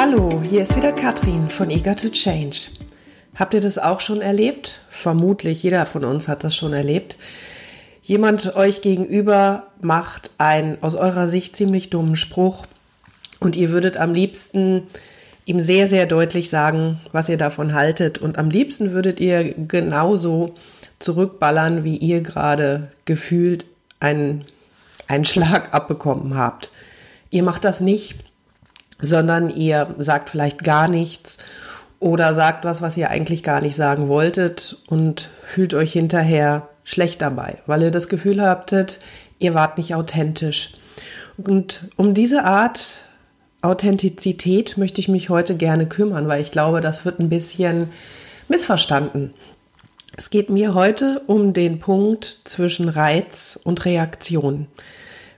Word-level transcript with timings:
Hallo, 0.00 0.40
hier 0.48 0.62
ist 0.62 0.76
wieder 0.76 0.92
Katrin 0.92 1.48
von 1.48 1.70
Eager 1.70 1.96
to 1.96 2.08
Change. 2.08 2.68
Habt 3.34 3.52
ihr 3.52 3.60
das 3.60 3.78
auch 3.78 3.98
schon 3.98 4.20
erlebt? 4.20 4.80
Vermutlich, 4.90 5.60
jeder 5.64 5.86
von 5.86 6.04
uns 6.04 6.28
hat 6.28 6.44
das 6.44 6.54
schon 6.54 6.72
erlebt. 6.72 7.16
Jemand 8.00 8.54
euch 8.54 8.80
gegenüber 8.80 9.64
macht 9.80 10.30
einen 10.38 10.80
aus 10.84 10.94
eurer 10.94 11.26
Sicht 11.26 11.56
ziemlich 11.56 11.90
dummen 11.90 12.14
Spruch 12.14 12.68
und 13.40 13.56
ihr 13.56 13.70
würdet 13.70 13.96
am 13.96 14.14
liebsten 14.14 14.84
ihm 15.46 15.58
sehr, 15.58 15.88
sehr 15.88 16.06
deutlich 16.06 16.48
sagen, 16.48 17.00
was 17.10 17.28
ihr 17.28 17.36
davon 17.36 17.74
haltet. 17.74 18.18
Und 18.18 18.38
am 18.38 18.50
liebsten 18.50 18.92
würdet 18.92 19.18
ihr 19.18 19.52
genauso 19.52 20.54
zurückballern, 21.00 21.82
wie 21.82 21.96
ihr 21.96 22.20
gerade 22.20 22.92
gefühlt 23.04 23.64
einen, 23.98 24.44
einen 25.08 25.24
Schlag 25.24 25.74
abbekommen 25.74 26.36
habt. 26.36 26.70
Ihr 27.30 27.42
macht 27.42 27.64
das 27.64 27.80
nicht, 27.80 28.14
sondern 29.00 29.50
ihr 29.50 29.94
sagt 29.98 30.30
vielleicht 30.30 30.64
gar 30.64 30.88
nichts 30.88 31.38
oder 32.00 32.34
sagt 32.34 32.64
was, 32.64 32.82
was 32.82 32.96
ihr 32.96 33.10
eigentlich 33.10 33.42
gar 33.42 33.60
nicht 33.60 33.76
sagen 33.76 34.08
wolltet 34.08 34.78
und 34.88 35.30
fühlt 35.42 35.74
euch 35.74 35.92
hinterher 35.92 36.68
schlecht 36.84 37.22
dabei, 37.22 37.58
weil 37.66 37.82
ihr 37.82 37.90
das 37.90 38.08
Gefühl 38.08 38.42
habtet, 38.42 38.98
ihr 39.38 39.54
wart 39.54 39.78
nicht 39.78 39.94
authentisch. 39.94 40.72
Und 41.36 41.88
um 41.96 42.14
diese 42.14 42.44
Art 42.44 42.98
Authentizität 43.60 44.78
möchte 44.78 45.00
ich 45.00 45.08
mich 45.08 45.30
heute 45.30 45.56
gerne 45.56 45.86
kümmern, 45.86 46.28
weil 46.28 46.40
ich 46.40 46.50
glaube, 46.50 46.80
das 46.80 47.04
wird 47.04 47.18
ein 47.18 47.28
bisschen 47.28 47.90
missverstanden. 48.48 49.34
Es 50.16 50.30
geht 50.30 50.50
mir 50.50 50.74
heute 50.74 51.22
um 51.26 51.52
den 51.52 51.78
Punkt 51.78 52.40
zwischen 52.44 52.88
Reiz 52.88 53.58
und 53.62 53.84
Reaktion. 53.84 54.66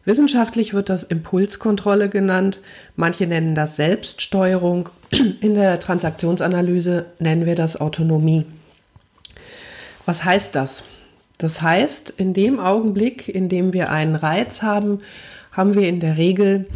Wissenschaftlich 0.04 0.72
wird 0.72 0.88
das 0.88 1.02
Impulskontrolle 1.02 2.08
genannt, 2.08 2.60
manche 2.96 3.26
nennen 3.26 3.54
das 3.54 3.76
Selbststeuerung, 3.76 4.88
in 5.10 5.54
der 5.54 5.78
Transaktionsanalyse 5.78 7.06
nennen 7.18 7.44
wir 7.44 7.54
das 7.54 7.80
Autonomie. 7.80 8.46
Was 10.06 10.24
heißt 10.24 10.54
das? 10.54 10.84
Das 11.38 11.62
heißt, 11.62 12.10
in 12.16 12.34
dem 12.34 12.58
Augenblick, 12.60 13.28
in 13.28 13.48
dem 13.48 13.72
wir 13.72 13.90
einen 13.90 14.14
Reiz 14.14 14.62
haben, 14.62 14.98
haben 15.52 15.74
wir 15.74 15.88
in 15.88 16.00
der 16.00 16.16
Regel 16.16 16.66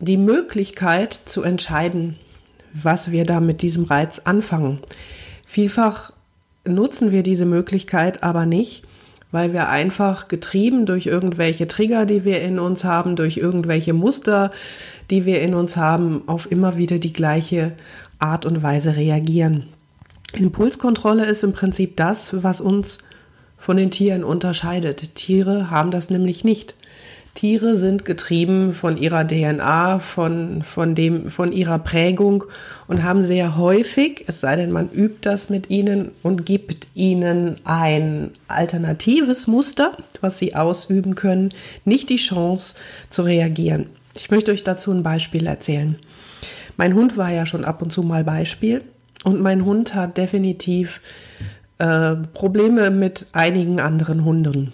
die 0.00 0.16
Möglichkeit 0.16 1.14
zu 1.14 1.42
entscheiden, 1.42 2.16
was 2.72 3.10
wir 3.10 3.24
da 3.24 3.40
mit 3.40 3.62
diesem 3.62 3.84
Reiz 3.84 4.20
anfangen. 4.24 4.80
Vielfach 5.46 6.12
nutzen 6.64 7.12
wir 7.12 7.22
diese 7.22 7.46
Möglichkeit 7.46 8.22
aber 8.22 8.46
nicht, 8.46 8.84
weil 9.34 9.52
wir 9.52 9.68
einfach 9.68 10.28
getrieben 10.28 10.86
durch 10.86 11.06
irgendwelche 11.06 11.66
Trigger, 11.66 12.06
die 12.06 12.24
wir 12.24 12.40
in 12.40 12.60
uns 12.60 12.84
haben, 12.84 13.16
durch 13.16 13.36
irgendwelche 13.36 13.92
Muster, 13.92 14.52
die 15.10 15.26
wir 15.26 15.42
in 15.42 15.54
uns 15.54 15.76
haben, 15.76 16.22
auf 16.28 16.48
immer 16.52 16.76
wieder 16.76 17.00
die 17.00 17.12
gleiche 17.12 17.72
Art 18.20 18.46
und 18.46 18.62
Weise 18.62 18.94
reagieren. 18.94 19.66
Impulskontrolle 20.34 21.26
ist 21.26 21.42
im 21.42 21.52
Prinzip 21.52 21.96
das, 21.96 22.44
was 22.44 22.60
uns 22.60 22.98
von 23.58 23.76
den 23.76 23.90
Tieren 23.90 24.22
unterscheidet. 24.22 25.16
Tiere 25.16 25.68
haben 25.68 25.90
das 25.90 26.10
nämlich 26.10 26.44
nicht. 26.44 26.76
Tiere 27.34 27.76
sind 27.76 28.04
getrieben 28.04 28.72
von 28.72 28.96
ihrer 28.96 29.26
DNA, 29.26 29.98
von, 29.98 30.62
von, 30.62 30.94
dem, 30.94 31.30
von 31.30 31.50
ihrer 31.50 31.80
Prägung 31.80 32.44
und 32.86 33.02
haben 33.02 33.24
sehr 33.24 33.56
häufig, 33.56 34.24
es 34.28 34.40
sei 34.40 34.54
denn, 34.54 34.70
man 34.70 34.88
übt 34.88 35.18
das 35.22 35.50
mit 35.50 35.68
ihnen 35.68 36.12
und 36.22 36.46
gibt 36.46 36.86
ihnen 36.94 37.56
ein 37.64 38.30
alternatives 38.46 39.48
Muster, 39.48 39.96
was 40.20 40.38
sie 40.38 40.54
ausüben 40.54 41.16
können, 41.16 41.52
nicht 41.84 42.08
die 42.08 42.16
Chance 42.16 42.76
zu 43.10 43.22
reagieren. 43.22 43.86
Ich 44.16 44.30
möchte 44.30 44.52
euch 44.52 44.62
dazu 44.62 44.92
ein 44.92 45.02
Beispiel 45.02 45.46
erzählen. 45.46 45.96
Mein 46.76 46.94
Hund 46.94 47.16
war 47.16 47.30
ja 47.30 47.46
schon 47.46 47.64
ab 47.64 47.82
und 47.82 47.92
zu 47.92 48.04
mal 48.04 48.22
Beispiel 48.22 48.82
und 49.24 49.40
mein 49.40 49.64
Hund 49.64 49.96
hat 49.96 50.18
definitiv 50.18 51.00
äh, 51.78 52.14
Probleme 52.32 52.92
mit 52.92 53.26
einigen 53.32 53.80
anderen 53.80 54.24
Hunden 54.24 54.72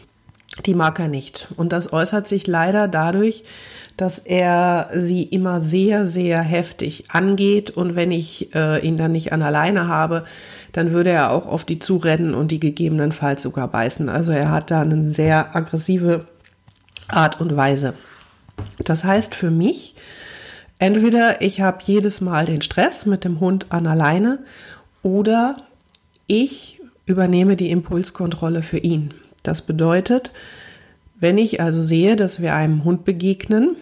die 0.66 0.74
mag 0.74 0.98
er 0.98 1.08
nicht. 1.08 1.48
Und 1.56 1.72
das 1.72 1.92
äußert 1.92 2.28
sich 2.28 2.46
leider 2.46 2.88
dadurch, 2.88 3.44
dass 3.96 4.18
er 4.18 4.90
sie 4.94 5.22
immer 5.22 5.60
sehr, 5.60 6.06
sehr 6.06 6.40
heftig 6.40 7.04
angeht. 7.08 7.70
Und 7.70 7.96
wenn 7.96 8.10
ich 8.10 8.54
äh, 8.54 8.84
ihn 8.86 8.96
dann 8.96 9.12
nicht 9.12 9.32
an 9.32 9.42
alleine 9.42 9.88
habe, 9.88 10.24
dann 10.72 10.92
würde 10.92 11.10
er 11.10 11.30
auch 11.30 11.46
auf 11.46 11.64
die 11.64 11.78
zurennen 11.78 12.34
und 12.34 12.50
die 12.50 12.60
gegebenenfalls 12.60 13.42
sogar 13.42 13.68
beißen. 13.68 14.08
Also 14.08 14.32
er 14.32 14.50
hat 14.50 14.70
da 14.70 14.80
eine 14.80 15.12
sehr 15.12 15.54
aggressive 15.54 16.26
Art 17.08 17.40
und 17.40 17.56
Weise. 17.56 17.94
Das 18.78 19.04
heißt 19.04 19.34
für 19.34 19.50
mich, 19.50 19.94
entweder 20.78 21.42
ich 21.42 21.60
habe 21.60 21.78
jedes 21.82 22.20
Mal 22.20 22.46
den 22.46 22.62
Stress 22.62 23.06
mit 23.06 23.24
dem 23.24 23.40
Hund 23.40 23.66
an 23.70 23.86
alleine 23.86 24.40
oder 25.02 25.56
ich 26.26 26.80
übernehme 27.06 27.56
die 27.56 27.70
Impulskontrolle 27.70 28.62
für 28.62 28.78
ihn. 28.78 29.14
Das 29.42 29.62
bedeutet, 29.62 30.32
wenn 31.18 31.38
ich 31.38 31.60
also 31.60 31.82
sehe, 31.82 32.16
dass 32.16 32.40
wir 32.40 32.54
einem 32.54 32.84
Hund 32.84 33.04
begegnen, 33.04 33.76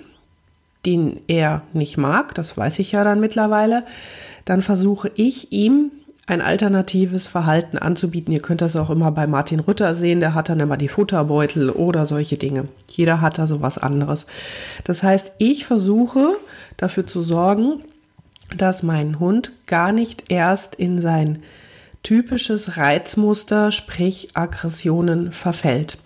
den 0.87 1.21
er 1.27 1.63
nicht 1.73 1.97
mag, 1.97 2.35
das 2.35 2.57
weiß 2.57 2.79
ich 2.79 2.93
ja 2.93 3.05
dann 3.05 3.21
mittlerweile, 3.21 3.85
dann 4.45 4.63
versuche 4.63 5.11
ich 5.15 5.53
ihm 5.53 5.91
ein 6.27 6.41
alternatives 6.43 7.27
Verhalten 7.27 7.79
anzubieten. 7.79 8.33
Ihr 8.33 8.43
könnt 8.43 8.61
das 8.61 8.77
auch 8.77 8.91
immer 8.91 9.11
bei 9.11 9.27
Martin 9.27 9.61
Rütter 9.61 9.95
sehen, 9.95 10.21
der 10.21 10.35
hat 10.35 10.49
dann 10.49 10.61
immer 10.61 10.77
die 10.77 10.89
Futterbeutel 10.89 11.71
oder 11.71 12.07
solche 12.07 12.37
Dinge. 12.37 12.69
Jeder 12.89 13.21
hat 13.21 13.39
da 13.39 13.47
so 13.47 13.63
was 13.63 13.79
anderes. 13.79 14.27
Das 14.85 15.03
heißt, 15.03 15.33
ich 15.39 15.65
versuche 15.65 16.37
dafür 16.77 17.07
zu 17.07 17.23
sorgen, 17.23 17.83
dass 18.57 18.83
mein 18.83 19.19
Hund 19.19 19.53
gar 19.67 19.93
nicht 19.93 20.25
erst 20.29 20.75
in 20.75 21.01
sein 21.01 21.43
typisches 22.03 22.77
Reizmuster, 22.77 23.73
sprich 23.73 24.29
Aggressionen, 24.35 25.33
verfällt. 25.33 25.99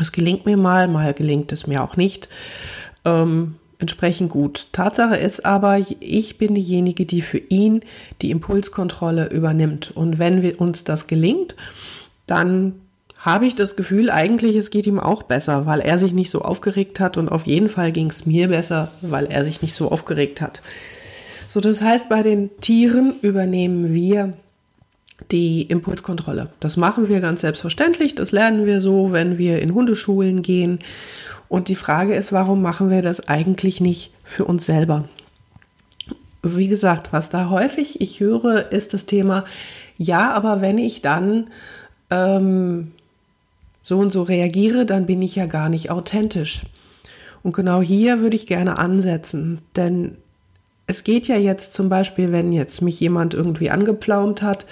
Es 0.00 0.12
gelingt 0.12 0.46
mir 0.46 0.56
mal, 0.56 0.88
mal 0.88 1.14
gelingt 1.14 1.52
es 1.52 1.66
mir 1.66 1.82
auch 1.82 1.96
nicht. 1.96 2.28
Ähm, 3.04 3.56
entsprechend 3.78 4.30
gut. 4.30 4.68
Tatsache 4.72 5.16
ist 5.16 5.44
aber, 5.44 5.78
ich 6.00 6.38
bin 6.38 6.54
diejenige, 6.54 7.06
die 7.06 7.22
für 7.22 7.38
ihn 7.38 7.80
die 8.22 8.30
Impulskontrolle 8.30 9.28
übernimmt. 9.30 9.92
Und 9.94 10.18
wenn 10.18 10.42
wir, 10.42 10.60
uns 10.60 10.84
das 10.84 11.06
gelingt, 11.06 11.54
dann 12.26 12.74
habe 13.18 13.46
ich 13.46 13.54
das 13.54 13.76
Gefühl, 13.76 14.10
eigentlich 14.10 14.54
es 14.56 14.70
geht 14.70 14.86
ihm 14.86 15.00
auch 15.00 15.22
besser, 15.22 15.64
weil 15.64 15.80
er 15.80 15.98
sich 15.98 16.12
nicht 16.12 16.30
so 16.30 16.42
aufgeregt 16.42 17.00
hat 17.00 17.16
und 17.16 17.30
auf 17.30 17.46
jeden 17.46 17.70
Fall 17.70 17.90
ging 17.90 18.08
es 18.08 18.26
mir 18.26 18.48
besser, 18.48 18.90
weil 19.00 19.26
er 19.26 19.44
sich 19.44 19.62
nicht 19.62 19.74
so 19.74 19.90
aufgeregt 19.90 20.42
hat. 20.42 20.60
So, 21.48 21.60
das 21.60 21.80
heißt, 21.80 22.08
bei 22.08 22.22
den 22.22 22.50
Tieren 22.60 23.14
übernehmen 23.22 23.94
wir 23.94 24.34
die 25.30 25.62
Impulskontrolle. 25.62 26.50
Das 26.60 26.76
machen 26.76 27.08
wir 27.08 27.20
ganz 27.20 27.40
selbstverständlich, 27.40 28.14
das 28.14 28.32
lernen 28.32 28.66
wir 28.66 28.80
so, 28.80 29.12
wenn 29.12 29.38
wir 29.38 29.60
in 29.62 29.74
Hundeschulen 29.74 30.42
gehen. 30.42 30.80
Und 31.48 31.68
die 31.68 31.76
Frage 31.76 32.14
ist, 32.14 32.32
warum 32.32 32.62
machen 32.62 32.90
wir 32.90 33.02
das 33.02 33.28
eigentlich 33.28 33.80
nicht 33.80 34.12
für 34.24 34.44
uns 34.44 34.66
selber? 34.66 35.08
Wie 36.42 36.68
gesagt, 36.68 37.12
was 37.12 37.30
da 37.30 37.48
häufig 37.48 38.00
ich 38.00 38.20
höre, 38.20 38.72
ist 38.72 38.92
das 38.92 39.06
Thema, 39.06 39.44
ja, 39.96 40.32
aber 40.32 40.60
wenn 40.60 40.78
ich 40.78 41.00
dann 41.00 41.48
ähm, 42.10 42.92
so 43.80 43.98
und 43.98 44.12
so 44.12 44.22
reagiere, 44.22 44.84
dann 44.84 45.06
bin 45.06 45.22
ich 45.22 45.36
ja 45.36 45.46
gar 45.46 45.68
nicht 45.68 45.90
authentisch. 45.90 46.62
Und 47.42 47.54
genau 47.54 47.82
hier 47.82 48.20
würde 48.20 48.36
ich 48.36 48.46
gerne 48.46 48.78
ansetzen, 48.78 49.58
denn 49.76 50.16
es 50.86 51.04
geht 51.04 51.28
ja 51.28 51.36
jetzt 51.36 51.74
zum 51.74 51.88
Beispiel, 51.88 52.32
wenn 52.32 52.52
jetzt 52.52 52.82
mich 52.82 53.00
jemand 53.00 53.34
irgendwie 53.34 53.70
angepflaumt 53.70 54.42
hat, 54.42 54.66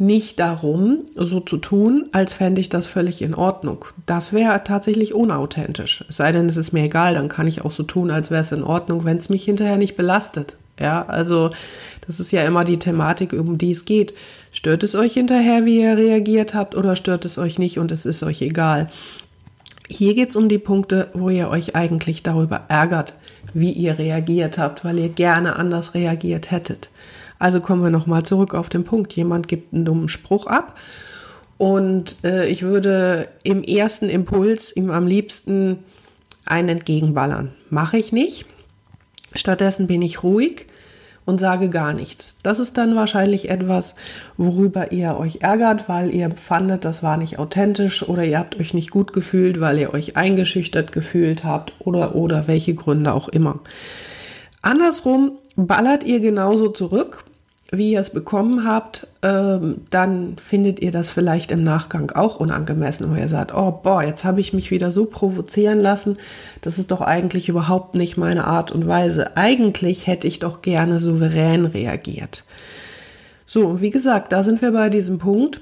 nicht 0.00 0.38
darum, 0.38 1.00
so 1.16 1.40
zu 1.40 1.56
tun, 1.56 2.08
als 2.12 2.34
fände 2.34 2.60
ich 2.60 2.68
das 2.68 2.86
völlig 2.86 3.20
in 3.20 3.34
Ordnung. 3.34 3.84
Das 4.06 4.32
wäre 4.32 4.62
tatsächlich 4.62 5.12
unauthentisch. 5.12 6.04
Es 6.08 6.16
sei 6.16 6.30
denn, 6.30 6.48
es 6.48 6.56
ist 6.56 6.72
mir 6.72 6.84
egal, 6.84 7.14
dann 7.14 7.28
kann 7.28 7.48
ich 7.48 7.62
auch 7.64 7.72
so 7.72 7.82
tun, 7.82 8.12
als 8.12 8.30
wäre 8.30 8.42
es 8.42 8.52
in 8.52 8.62
Ordnung, 8.62 9.04
wenn 9.04 9.16
es 9.16 9.28
mich 9.28 9.44
hinterher 9.44 9.76
nicht 9.76 9.96
belastet. 9.96 10.56
Ja, 10.78 11.04
also 11.06 11.50
das 12.06 12.20
ist 12.20 12.30
ja 12.30 12.42
immer 12.42 12.64
die 12.64 12.78
Thematik, 12.78 13.32
um 13.32 13.58
die 13.58 13.72
es 13.72 13.84
geht. 13.84 14.14
Stört 14.52 14.84
es 14.84 14.94
euch 14.94 15.14
hinterher, 15.14 15.64
wie 15.64 15.80
ihr 15.80 15.96
reagiert 15.96 16.54
habt, 16.54 16.76
oder 16.76 16.94
stört 16.94 17.24
es 17.24 17.36
euch 17.36 17.58
nicht 17.58 17.80
und 17.80 17.90
es 17.90 18.06
ist 18.06 18.22
euch 18.22 18.40
egal? 18.42 18.88
Hier 19.88 20.14
geht 20.14 20.30
es 20.30 20.36
um 20.36 20.48
die 20.48 20.58
Punkte, 20.58 21.08
wo 21.14 21.30
ihr 21.30 21.48
euch 21.48 21.74
eigentlich 21.74 22.22
darüber 22.22 22.62
ärgert, 22.68 23.14
wie 23.54 23.72
ihr 23.72 23.98
reagiert 23.98 24.58
habt, 24.58 24.84
weil 24.84 24.98
ihr 24.98 25.08
gerne 25.08 25.56
anders 25.56 25.94
reagiert 25.94 26.50
hättet. 26.50 26.90
Also 27.38 27.60
kommen 27.60 27.82
wir 27.82 27.90
nochmal 27.90 28.24
zurück 28.24 28.54
auf 28.54 28.68
den 28.68 28.84
Punkt. 28.84 29.12
Jemand 29.14 29.48
gibt 29.48 29.72
einen 29.72 29.84
dummen 29.84 30.08
Spruch 30.08 30.46
ab 30.46 30.76
und 31.56 32.24
äh, 32.24 32.46
ich 32.46 32.62
würde 32.62 33.28
im 33.42 33.62
ersten 33.62 34.08
Impuls 34.08 34.74
ihm 34.74 34.90
am 34.90 35.06
liebsten 35.06 35.80
einen 36.44 36.68
entgegenballern. 36.68 37.52
Mache 37.68 37.98
ich 37.98 38.12
nicht. 38.12 38.46
Stattdessen 39.34 39.86
bin 39.86 40.02
ich 40.02 40.22
ruhig 40.22 40.66
und 41.28 41.40
sage 41.40 41.68
gar 41.68 41.92
nichts. 41.92 42.36
Das 42.42 42.58
ist 42.58 42.78
dann 42.78 42.96
wahrscheinlich 42.96 43.50
etwas, 43.50 43.94
worüber 44.38 44.92
ihr 44.92 45.18
euch 45.18 45.42
ärgert, 45.42 45.86
weil 45.86 46.14
ihr 46.14 46.30
fandet, 46.30 46.86
das 46.86 47.02
war 47.02 47.18
nicht 47.18 47.38
authentisch 47.38 48.02
oder 48.02 48.24
ihr 48.24 48.38
habt 48.38 48.58
euch 48.58 48.72
nicht 48.72 48.90
gut 48.90 49.12
gefühlt, 49.12 49.60
weil 49.60 49.78
ihr 49.78 49.92
euch 49.92 50.16
eingeschüchtert 50.16 50.90
gefühlt 50.90 51.44
habt 51.44 51.74
oder 51.80 52.14
oder 52.14 52.48
welche 52.48 52.74
Gründe 52.74 53.12
auch 53.12 53.28
immer. 53.28 53.58
Andersrum 54.62 55.32
ballert 55.54 56.02
ihr 56.02 56.20
genauso 56.20 56.70
zurück, 56.70 57.24
wie 57.70 57.92
ihr 57.92 58.00
es 58.00 58.10
bekommen 58.10 58.66
habt, 58.66 59.06
ähm, 59.22 59.82
dann 59.90 60.36
findet 60.38 60.80
ihr 60.80 60.90
das 60.90 61.10
vielleicht 61.10 61.50
im 61.50 61.62
Nachgang 61.62 62.10
auch 62.12 62.40
unangemessen, 62.40 63.10
wo 63.10 63.14
ihr 63.14 63.28
sagt, 63.28 63.54
oh 63.54 63.72
boah, 63.82 64.02
jetzt 64.02 64.24
habe 64.24 64.40
ich 64.40 64.54
mich 64.54 64.70
wieder 64.70 64.90
so 64.90 65.04
provozieren 65.04 65.78
lassen, 65.78 66.16
das 66.62 66.78
ist 66.78 66.90
doch 66.90 67.02
eigentlich 67.02 67.48
überhaupt 67.48 67.94
nicht 67.94 68.16
meine 68.16 68.44
Art 68.44 68.72
und 68.72 68.86
Weise. 68.86 69.36
Eigentlich 69.36 70.06
hätte 70.06 70.26
ich 70.26 70.38
doch 70.38 70.62
gerne 70.62 70.98
souverän 70.98 71.66
reagiert. 71.66 72.44
So, 73.46 73.80
wie 73.82 73.90
gesagt, 73.90 74.32
da 74.32 74.42
sind 74.42 74.62
wir 74.62 74.72
bei 74.72 74.88
diesem 74.88 75.18
Punkt, 75.18 75.60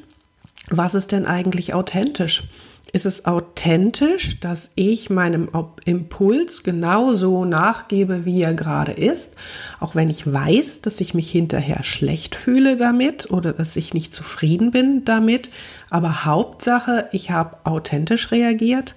was 0.70 0.94
ist 0.94 1.10
denn 1.12 1.26
eigentlich 1.26 1.74
authentisch? 1.74 2.44
Ist 2.92 3.06
es 3.06 3.24
authentisch, 3.26 4.38
dass 4.40 4.70
ich 4.74 5.10
meinem 5.10 5.48
Impuls 5.84 6.62
genauso 6.62 7.44
nachgebe, 7.44 8.24
wie 8.24 8.42
er 8.42 8.54
gerade 8.54 8.92
ist, 8.92 9.34
auch 9.80 9.94
wenn 9.94 10.08
ich 10.08 10.32
weiß, 10.32 10.82
dass 10.82 11.00
ich 11.00 11.12
mich 11.12 11.30
hinterher 11.30 11.82
schlecht 11.82 12.36
fühle 12.36 12.76
damit 12.76 13.30
oder 13.30 13.52
dass 13.52 13.76
ich 13.76 13.92
nicht 13.92 14.14
zufrieden 14.14 14.70
bin 14.70 15.04
damit, 15.04 15.50
aber 15.90 16.24
Hauptsache, 16.24 17.08
ich 17.12 17.30
habe 17.30 17.56
authentisch 17.64 18.30
reagiert. 18.30 18.94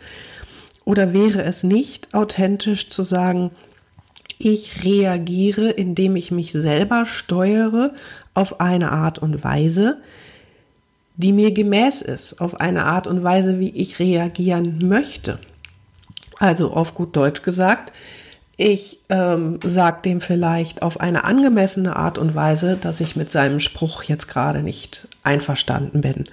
Oder 0.86 1.14
wäre 1.14 1.44
es 1.44 1.64
nicht 1.64 2.14
authentisch 2.14 2.90
zu 2.90 3.04
sagen, 3.04 3.52
ich 4.40 4.86
reagiere, 4.86 5.70
indem 5.70 6.16
ich 6.16 6.32
mich 6.32 6.52
selber 6.54 7.06
steuere 7.06 7.94
auf 8.34 8.62
eine 8.62 8.92
Art 8.92 9.20
und 9.20 9.44
Weise, 9.44 9.98
die 11.20 11.34
mir 11.34 11.52
gemäß 11.52 12.02
ist, 12.02 12.40
auf 12.40 12.62
eine 12.62 12.86
Art 12.86 13.06
und 13.06 13.26
Weise, 13.26 13.60
wie 13.60 13.72
ich 13.72 14.00
reagieren 14.00 14.88
möchte. 14.88 15.38
Also 16.40 16.72
auf 16.72 16.94
gut 16.94 17.14
Deutsch 17.14 17.42
gesagt, 17.42 17.92
ich 18.56 19.00
ähm, 19.10 19.60
sage 19.62 20.02
dem 20.06 20.22
vielleicht 20.22 20.82
auf 20.82 21.02
eine 21.02 21.26
angemessene 21.26 21.98
Art 21.98 22.18
und 22.18 22.36
Weise, 22.36 22.78
dass 22.80 23.02
ich 23.02 23.18
mit 23.18 23.34
seinem 23.34 23.60
Spruch 23.60 24.04
jetzt 24.04 24.30
gerade 24.30 24.64
nicht 24.64 25.10
einverstanden 25.22 26.00
bin. 26.00 26.30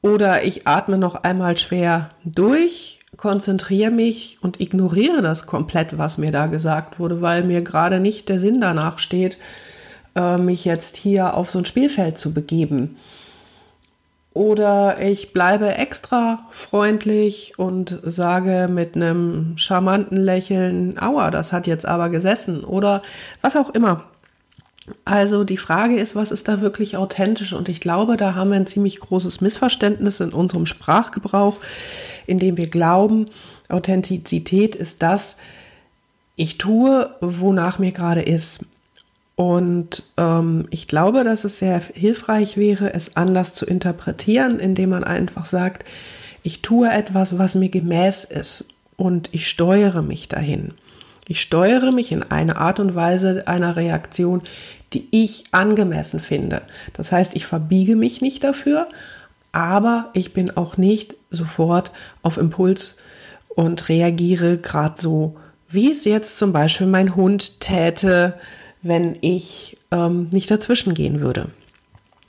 Oder 0.00 0.44
ich 0.44 0.66
atme 0.66 0.96
noch 0.96 1.16
einmal 1.16 1.58
schwer 1.58 2.10
durch, 2.24 3.00
konzentriere 3.18 3.90
mich 3.90 4.38
und 4.40 4.62
ignoriere 4.62 5.20
das 5.20 5.44
komplett, 5.44 5.98
was 5.98 6.16
mir 6.16 6.32
da 6.32 6.46
gesagt 6.46 6.98
wurde, 6.98 7.20
weil 7.20 7.42
mir 7.42 7.60
gerade 7.60 8.00
nicht 8.00 8.30
der 8.30 8.38
Sinn 8.38 8.62
danach 8.62 8.98
steht, 8.98 9.36
äh, 10.14 10.38
mich 10.38 10.64
jetzt 10.64 10.96
hier 10.96 11.34
auf 11.34 11.50
so 11.50 11.58
ein 11.58 11.66
Spielfeld 11.66 12.16
zu 12.16 12.32
begeben. 12.32 12.96
Oder 14.36 15.00
ich 15.00 15.32
bleibe 15.32 15.76
extra 15.76 16.40
freundlich 16.50 17.54
und 17.56 17.98
sage 18.02 18.68
mit 18.70 18.94
einem 18.94 19.56
charmanten 19.56 20.18
Lächeln, 20.18 20.98
aua, 21.00 21.30
das 21.30 21.54
hat 21.54 21.66
jetzt 21.66 21.86
aber 21.86 22.10
gesessen. 22.10 22.62
Oder 22.62 23.00
was 23.40 23.56
auch 23.56 23.70
immer. 23.70 24.04
Also 25.06 25.44
die 25.44 25.56
Frage 25.56 25.98
ist, 25.98 26.14
was 26.16 26.32
ist 26.32 26.48
da 26.48 26.60
wirklich 26.60 26.98
authentisch? 26.98 27.54
Und 27.54 27.70
ich 27.70 27.80
glaube, 27.80 28.18
da 28.18 28.34
haben 28.34 28.50
wir 28.50 28.56
ein 28.56 28.66
ziemlich 28.66 29.00
großes 29.00 29.40
Missverständnis 29.40 30.20
in 30.20 30.34
unserem 30.34 30.66
Sprachgebrauch, 30.66 31.56
in 32.26 32.38
dem 32.38 32.58
wir 32.58 32.68
glauben, 32.68 33.30
Authentizität 33.70 34.76
ist 34.76 35.00
das, 35.00 35.38
ich 36.34 36.58
tue, 36.58 37.08
wonach 37.22 37.78
mir 37.78 37.92
gerade 37.92 38.20
ist. 38.20 38.66
Und 39.36 40.02
ähm, 40.16 40.66
ich 40.70 40.88
glaube, 40.88 41.22
dass 41.22 41.44
es 41.44 41.58
sehr 41.58 41.80
hilfreich 41.94 42.56
wäre, 42.56 42.94
es 42.94 43.16
anders 43.16 43.54
zu 43.54 43.66
interpretieren, 43.66 44.58
indem 44.58 44.90
man 44.90 45.04
einfach 45.04 45.44
sagt, 45.44 45.84
ich 46.42 46.62
tue 46.62 46.90
etwas, 46.90 47.38
was 47.38 47.54
mir 47.54 47.68
gemäß 47.68 48.24
ist 48.24 48.64
und 48.96 49.28
ich 49.32 49.48
steuere 49.48 50.00
mich 50.00 50.28
dahin. 50.28 50.72
Ich 51.28 51.42
steuere 51.42 51.92
mich 51.92 52.12
in 52.12 52.22
eine 52.22 52.56
Art 52.56 52.80
und 52.80 52.94
Weise 52.94 53.46
einer 53.46 53.76
Reaktion, 53.76 54.42
die 54.92 55.06
ich 55.10 55.44
angemessen 55.50 56.20
finde. 56.20 56.62
Das 56.94 57.12
heißt, 57.12 57.34
ich 57.34 57.46
verbiege 57.46 57.96
mich 57.96 58.22
nicht 58.22 58.42
dafür, 58.44 58.88
aber 59.52 60.10
ich 60.14 60.32
bin 60.32 60.56
auch 60.56 60.76
nicht 60.76 61.16
sofort 61.30 61.92
auf 62.22 62.38
Impuls 62.38 62.98
und 63.48 63.88
reagiere 63.88 64.56
gerade 64.56 65.02
so, 65.02 65.36
wie 65.68 65.90
es 65.90 66.04
jetzt 66.04 66.38
zum 66.38 66.52
Beispiel 66.52 66.86
mein 66.86 67.16
Hund 67.16 67.60
täte, 67.60 68.34
wenn 68.82 69.16
ich 69.20 69.76
ähm, 69.90 70.28
nicht 70.30 70.50
dazwischen 70.50 70.94
gehen 70.94 71.20
würde. 71.20 71.48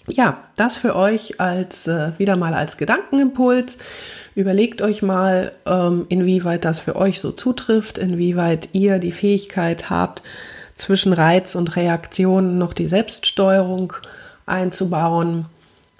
Ja, 0.10 0.44
das 0.56 0.78
für 0.78 0.96
euch 0.96 1.42
als 1.42 1.86
äh, 1.88 2.14
wieder 2.18 2.38
mal 2.38 2.54
als 2.54 2.78
Gedankenimpuls. 2.78 3.78
Überlegt 4.36 4.82
euch 4.82 5.02
mal, 5.02 5.52
ähm, 5.66 6.06
inwieweit 6.08 6.64
das 6.64 6.80
für 6.80 6.96
euch 6.96 7.20
so 7.20 7.32
zutrifft, 7.32 7.98
inwieweit 7.98 8.70
ihr 8.72 9.00
die 9.00 9.12
Fähigkeit 9.12 9.90
habt, 9.90 10.22
zwischen 10.78 11.12
Reiz 11.12 11.56
und 11.56 11.76
Reaktion 11.76 12.58
noch 12.58 12.74
die 12.74 12.88
Selbststeuerung 12.88 13.92
einzubauen. 14.46 15.48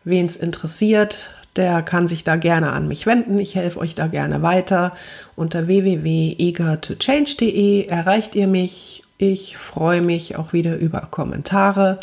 Wen 0.06 0.28
es 0.28 0.38
interessiert, 0.38 1.30
der 1.58 1.82
kann 1.82 2.08
sich 2.08 2.24
da 2.24 2.38
gerne 2.38 2.72
an 2.72 2.88
mich 2.88 3.06
wenden. 3.08 3.40
Ich 3.40 3.56
helfe 3.56 3.80
euch 3.80 3.94
da 3.94 4.08
gerne 4.08 4.42
weiter. 4.42 4.94
Unter 5.36 5.68
www.eager2change.de 5.68 7.88
erreicht 7.88 8.36
ihr 8.36 8.48
mich 8.48 9.04
ich 9.18 9.58
freue 9.58 10.02
mich 10.02 10.36
auch 10.36 10.54
wieder 10.54 10.78
über 10.78 11.02
Kommentare 11.02 12.00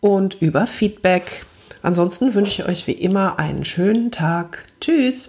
und 0.00 0.40
über 0.40 0.66
Feedback. 0.66 1.44
Ansonsten 1.82 2.34
wünsche 2.34 2.62
ich 2.62 2.68
euch 2.68 2.86
wie 2.86 2.92
immer 2.92 3.38
einen 3.38 3.64
schönen 3.64 4.10
Tag. 4.10 4.64
Tschüss! 4.80 5.28